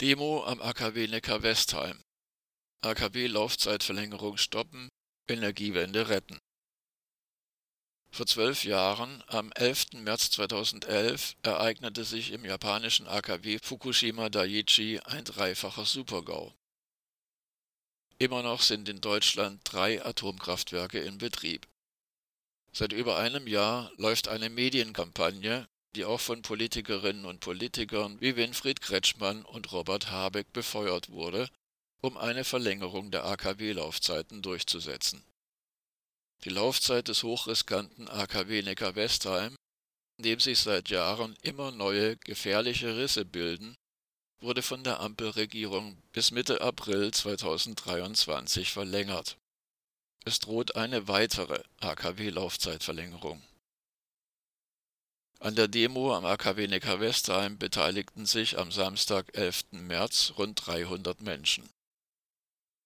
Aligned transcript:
Demo 0.00 0.42
am 0.44 0.60
AKW 0.60 1.06
Neckar-Westheim. 1.06 2.02
AKW 2.82 3.28
Laufzeitverlängerung 3.28 4.38
stoppen, 4.38 4.88
Energiewende 5.28 6.08
retten. 6.08 6.40
Vor 8.10 8.26
zwölf 8.26 8.64
Jahren, 8.64 9.22
am 9.28 9.52
11. 9.52 9.92
März 10.02 10.32
2011, 10.32 11.36
ereignete 11.42 12.04
sich 12.04 12.32
im 12.32 12.44
japanischen 12.44 13.06
AKW 13.06 13.60
Fukushima 13.62 14.30
Daiichi 14.30 14.98
ein 15.04 15.24
dreifacher 15.24 15.84
Supergau. 15.84 16.52
Immer 18.18 18.42
noch 18.42 18.62
sind 18.62 18.88
in 18.88 19.00
Deutschland 19.00 19.60
drei 19.62 20.04
Atomkraftwerke 20.04 20.98
in 20.98 21.18
Betrieb. 21.18 21.68
Seit 22.72 22.92
über 22.92 23.16
einem 23.18 23.46
Jahr 23.46 23.92
läuft 23.96 24.26
eine 24.26 24.50
Medienkampagne, 24.50 25.68
die 25.94 26.04
auch 26.04 26.20
von 26.20 26.42
Politikerinnen 26.42 27.24
und 27.24 27.40
Politikern 27.40 28.20
wie 28.20 28.36
Winfried 28.36 28.80
Kretschmann 28.80 29.44
und 29.44 29.72
Robert 29.72 30.10
Habeck 30.10 30.52
befeuert 30.52 31.10
wurde, 31.10 31.48
um 32.00 32.16
eine 32.16 32.44
Verlängerung 32.44 33.10
der 33.10 33.24
AKW-Laufzeiten 33.24 34.42
durchzusetzen. 34.42 35.24
Die 36.44 36.50
Laufzeit 36.50 37.08
des 37.08 37.22
hochriskanten 37.22 38.08
AKW 38.08 38.62
Neckar-Westheim, 38.62 39.56
in 40.18 40.24
dem 40.24 40.40
sich 40.40 40.58
seit 40.58 40.90
Jahren 40.90 41.36
immer 41.42 41.70
neue 41.70 42.16
gefährliche 42.18 42.96
Risse 42.96 43.24
bilden, 43.24 43.74
wurde 44.40 44.62
von 44.62 44.84
der 44.84 45.00
Ampelregierung 45.00 45.96
bis 46.12 46.30
Mitte 46.30 46.60
April 46.60 47.12
2023 47.12 48.70
verlängert. 48.70 49.38
Es 50.26 50.38
droht 50.38 50.76
eine 50.76 51.08
weitere 51.08 51.62
AKW-Laufzeitverlängerung. 51.80 53.42
An 55.44 55.54
der 55.56 55.68
Demo 55.68 56.14
am 56.14 56.24
AKW 56.24 56.68
Neckar-Westheim 56.68 57.58
beteiligten 57.58 58.24
sich 58.24 58.56
am 58.58 58.72
Samstag, 58.72 59.36
11. 59.36 59.72
März, 59.72 60.32
rund 60.38 60.66
300 60.66 61.20
Menschen. 61.20 61.68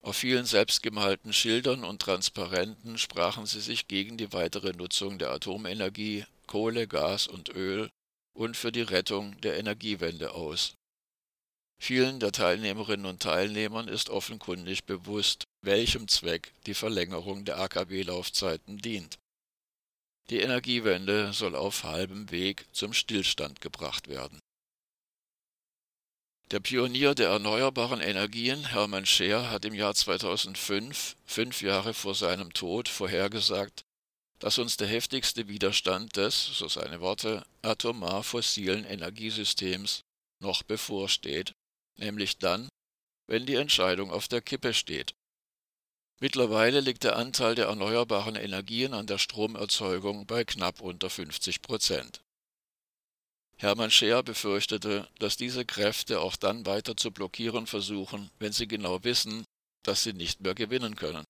Auf 0.05 0.16
vielen 0.16 0.44
selbstgemalten 0.44 1.32
Schildern 1.32 1.84
und 1.84 2.02
Transparenten 2.02 2.98
sprachen 2.98 3.47
sie 3.47 3.60
sich 3.60 3.86
gegen 3.86 4.16
die 4.16 4.32
weitere 4.32 4.72
Nutzung 4.72 5.20
der 5.20 5.30
Atomenergie, 5.30 6.27
Kohle, 6.48 6.88
Gas 6.88 7.28
und 7.28 7.48
Öl 7.50 7.91
und 8.36 8.56
für 8.56 8.72
die 8.72 8.82
Rettung 8.82 9.41
der 9.42 9.56
Energiewende 9.56 10.32
aus. 10.32 10.75
Vielen 11.80 12.19
der 12.19 12.32
Teilnehmerinnen 12.32 13.06
und 13.06 13.22
Teilnehmern 13.22 13.86
ist 13.86 14.10
offenkundig 14.10 14.82
bewusst, 14.82 15.44
welchem 15.62 16.08
Zweck 16.08 16.52
die 16.66 16.75
Verlängerung 16.75 17.44
der 17.44 17.60
AKW-Laufzeiten 17.60 18.78
dient. 18.78 19.16
Die 20.30 20.40
Energiewende 20.40 21.32
soll 21.32 21.56
auf 21.56 21.84
halbem 21.84 22.30
Weg 22.30 22.66
zum 22.72 22.92
Stillstand 22.92 23.60
gebracht 23.60 24.08
werden. 24.08 24.38
Der 26.50 26.60
Pionier 26.60 27.14
der 27.14 27.28
erneuerbaren 27.28 28.00
Energien, 28.00 28.64
Hermann 28.68 29.04
Scheer, 29.04 29.50
hat 29.50 29.64
im 29.66 29.74
Jahr 29.74 29.94
2005, 29.94 31.16
fünf 31.26 31.60
Jahre 31.60 31.92
vor 31.92 32.14
seinem 32.14 32.52
Tod, 32.54 32.88
vorhergesagt, 32.88 33.82
dass 34.38 34.58
uns 34.58 34.76
der 34.76 34.86
heftigste 34.86 35.48
Widerstand 35.48 36.16
des, 36.16 36.46
so 36.58 36.68
seine 36.68 37.00
Worte, 37.00 37.44
atomar 37.62 38.22
fossilen 38.22 38.84
Energiesystems 38.84 40.00
noch 40.40 40.62
bevorsteht, 40.62 41.52
nämlich 41.98 42.38
dann, 42.38 42.68
wenn 43.28 43.44
die 43.44 43.56
Entscheidung 43.56 44.10
auf 44.10 44.28
der 44.28 44.40
Kippe 44.40 44.72
steht. 44.72 45.12
Mittlerweile 46.20 46.80
liegt 46.80 47.05
der 47.05 47.16
Anteil 47.16 47.55
der 47.55 47.66
erneuerbaren 47.66 48.34
Energien 48.34 48.92
an 48.92 49.06
der 49.06 49.19
Stromerzeugung 49.19 50.27
bei 50.27 50.44
knapp 50.44 50.80
unter 50.80 51.10
50 51.10 51.62
Prozent. 51.62 52.22
Hermann 53.56 53.91
Scheer 53.91 54.22
befürchtete, 54.22 55.08
dass 55.19 55.36
diese 55.36 55.64
Kräfte 55.64 56.20
auch 56.20 56.36
dann 56.36 56.66
weiter 56.66 56.97
zu 56.97 57.10
blockieren 57.10 57.66
versuchen, 57.66 58.30
wenn 58.38 58.52
sie 58.52 58.66
genau 58.66 59.02
wissen, 59.05 59.44
dass 59.84 60.02
sie 60.02 60.12
nicht 60.12 60.41
mehr 60.41 60.55
gewinnen 60.55 60.97
können. 60.97 61.25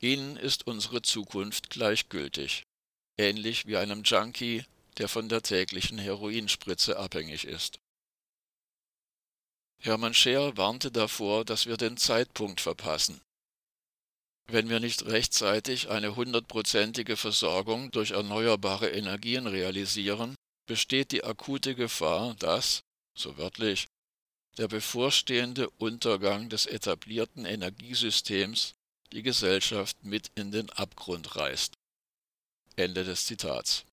Ihnen 0.00 0.36
ist 0.36 0.66
unsere 0.66 1.02
Zukunft 1.02 1.70
gleichgültig, 1.70 2.64
ähnlich 3.16 3.66
wie 3.66 3.76
einem 3.76 4.02
Junkie, 4.02 4.64
der 4.98 5.08
von 5.08 5.28
der 5.28 5.42
täglichen 5.42 5.98
Heroinspritze 5.98 6.98
abhängig 6.98 7.44
ist. 7.44 7.78
Hermann 9.80 10.14
Scheer 10.14 10.56
warnte 10.56 10.90
davor, 10.90 11.44
dass 11.44 11.66
wir 11.66 11.76
den 11.76 11.96
Zeitpunkt 11.96 12.60
verpassen, 12.60 13.20
wenn 14.46 14.68
wir 14.68 14.80
nicht 14.80 15.06
rechtzeitig 15.06 15.88
eine 15.88 16.16
hundertprozentige 16.16 17.16
Versorgung 17.16 17.90
durch 17.90 18.10
erneuerbare 18.12 18.90
Energien 18.90 19.46
realisieren, 19.46 20.34
besteht 20.66 21.12
die 21.12 21.24
akute 21.24 21.74
Gefahr, 21.74 22.34
dass, 22.34 22.82
so 23.16 23.36
wörtlich, 23.38 23.86
der 24.58 24.68
bevorstehende 24.68 25.68
Untergang 25.70 26.48
des 26.48 26.66
etablierten 26.66 27.44
Energiesystems 27.44 28.74
die 29.12 29.22
Gesellschaft 29.22 30.04
mit 30.04 30.30
in 30.34 30.52
den 30.52 30.70
Abgrund 30.70 31.36
reißt. 31.36 31.74
Ende 32.76 33.04
des 33.04 33.26
Zitats. 33.26 33.84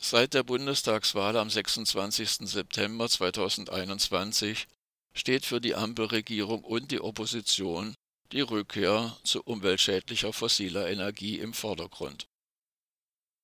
Seit 0.00 0.34
der 0.34 0.42
Bundestagswahl 0.42 1.36
am 1.36 1.50
26. 1.50 2.48
September 2.48 3.08
2021 3.08 4.68
steht 5.16 5.46
für 5.46 5.60
die 5.60 5.74
Ampelregierung 5.74 6.62
und 6.62 6.92
die 6.92 7.00
Opposition 7.00 7.94
die 8.32 8.42
Rückkehr 8.42 9.16
zu 9.24 9.42
umweltschädlicher 9.42 10.32
fossiler 10.32 10.88
Energie 10.88 11.38
im 11.38 11.52
Vordergrund. 11.52 12.26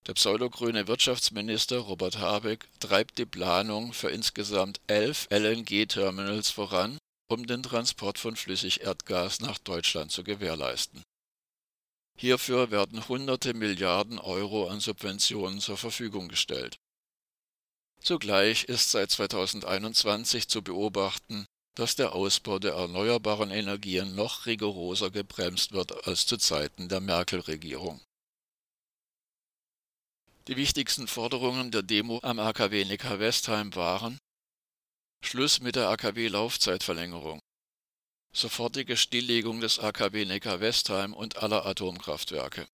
Der 0.07 0.15
pseudogrüne 0.15 0.89
Wirtschaftsminister 0.89 1.79
Robert 1.79 2.19
Habeck 2.19 2.69
treibt 2.81 3.19
die 3.19 3.27
Planung 3.27 3.93
für 3.93 4.11
insgesamt 4.11 4.81
elf 4.89 5.29
LNG-Terminals 5.31 6.51
voran, 6.51 6.99
um 7.29 7.47
den 7.47 7.63
Transport 7.63 8.19
von 8.19 8.35
Flüssigerdgas 8.35 9.41
nach 9.41 9.59
Deutschland 9.59 10.11
zu 10.11 10.25
gewährleisten. 10.25 11.03
Hierfür 12.19 12.71
werden 12.71 13.09
hunderte 13.09 13.55
Milliarden 13.55 14.19
Euro 14.19 14.69
an 14.69 14.81
Subventionen 14.81 15.61
zur 15.61 15.77
Verfügung 15.77 16.29
gestellt. 16.29 16.77
Zugleich 18.01 18.65
ist 18.65 18.91
seit 18.91 19.13
2021 19.13 20.49
zu 20.49 20.63
beobachten, 20.63 21.47
dass 21.75 21.97
der 21.97 22.15
Ausbau 22.15 22.59
der 22.59 22.75
erneuerbaren 22.75 23.51
Energien 23.51 24.15
noch 24.15 24.47
rigoroser 24.47 25.11
gebremst 25.11 25.73
wird 25.73 26.07
als 26.07 26.27
zu 26.27 26.37
Zeiten 26.37 26.89
der 26.89 27.01
Merkel-Regierung. 27.01 28.01
Die 30.49 30.57
wichtigsten 30.57 31.07
Forderungen 31.07 31.71
der 31.71 31.83
Demo 31.83 32.19
am 32.23 32.39
AKW 32.39 32.85
Neckar-Westheim 32.85 33.75
waren 33.77 34.19
Schluss 35.25 35.61
mit 35.61 35.77
der 35.77 35.89
AKW-Laufzeitverlängerung, 35.89 37.39
sofortige 38.35 38.97
Stilllegung 38.97 39.61
des 39.61 39.79
AKW 39.79 40.25
Neckar-Westheim 40.25 41.15
und 41.15 41.37
aller 41.37 41.65
Atomkraftwerke, 41.65 42.67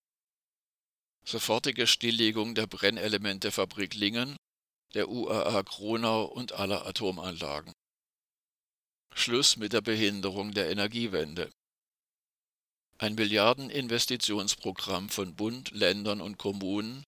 sofortige 1.27 1.87
Stilllegung 1.87 2.55
der 2.55 2.67
Brennelementefabrik 2.67 3.95
Lingen, 3.95 4.37
der 4.95 5.11
UAA 5.11 5.63
Kronau 5.65 6.25
und 6.25 6.53
aller 6.53 6.87
Atomanlagen, 6.87 7.75
Schluss 9.19 9.57
mit 9.57 9.73
der 9.73 9.81
Behinderung 9.81 10.53
der 10.53 10.71
Energiewende. 10.71 11.51
Ein 12.99 13.15
Milliardeninvestitionsprogramm 13.15 15.09
von 15.09 15.35
Bund, 15.35 15.71
Ländern 15.73 16.21
und 16.21 16.39
Kommunen, 16.39 17.05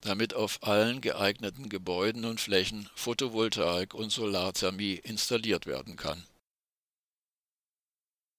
damit 0.00 0.34
auf 0.34 0.62
allen 0.62 1.00
geeigneten 1.00 1.68
Gebäuden 1.68 2.24
und 2.24 2.40
Flächen 2.40 2.88
Photovoltaik 2.94 3.94
und 3.94 4.10
Solarthermie 4.10 4.94
installiert 4.94 5.66
werden 5.66 5.96
kann 5.96 6.26